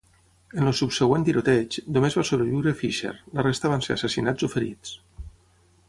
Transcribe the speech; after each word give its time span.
En 0.61 0.69
el 0.69 0.73
subsegüent 0.77 1.25
tiroteig, 1.27 1.77
només 1.97 2.17
va 2.21 2.25
sobreviure 2.31 2.73
Fisher; 2.81 3.13
la 3.39 3.47
resta 3.49 3.75
van 3.75 3.87
ser 3.89 3.97
assassinats 3.99 4.49
o 4.49 4.53
ferits. 4.57 5.01